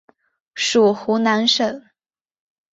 [0.55, 1.85] 属湖南省。